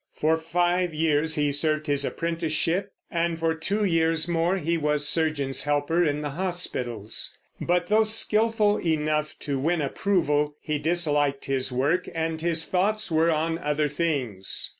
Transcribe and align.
For 0.15 0.35
five 0.35 0.95
years 0.95 1.35
he 1.35 1.51
served 1.51 1.85
his 1.85 2.03
apprenticeship, 2.03 2.91
and 3.11 3.37
for 3.37 3.53
two 3.53 3.85
years 3.85 4.27
more 4.27 4.57
he 4.57 4.75
was 4.75 5.07
surgeon's 5.07 5.65
helper 5.65 6.03
in 6.03 6.21
the 6.21 6.31
hospitals; 6.31 7.37
but 7.59 7.85
though 7.85 8.03
skillful 8.03 8.77
enough 8.79 9.37
to 9.41 9.59
win 9.59 9.79
approval, 9.79 10.55
he 10.59 10.79
disliked 10.79 11.45
his 11.45 11.71
work, 11.71 12.09
and 12.15 12.41
his 12.41 12.65
thoughts 12.65 13.11
were 13.11 13.29
on 13.29 13.59
other 13.59 13.87
things. 13.89 14.69